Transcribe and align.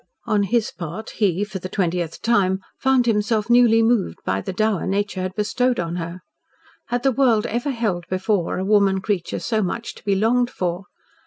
On 0.25 0.41
his 0.41 0.71
part, 0.71 1.11
he 1.11 1.43
for 1.43 1.59
the 1.59 1.69
twentieth 1.69 2.23
time 2.23 2.59
found 2.79 3.05
himself 3.05 3.51
newly 3.51 3.83
moved 3.83 4.17
by 4.25 4.41
the 4.41 4.51
dower 4.51 4.87
nature 4.87 5.21
had 5.21 5.35
bestowed 5.35 5.79
on 5.79 5.97
her. 5.97 6.21
Had 6.87 7.03
the 7.03 7.11
world 7.11 7.45
ever 7.45 7.69
held 7.69 8.07
before 8.09 8.57
a 8.57 8.65
woman 8.65 8.99
creature 9.01 9.37
so 9.37 9.61
much 9.61 9.93
to 9.93 10.03
be 10.03 10.15
longed 10.15 10.49
for? 10.49 10.85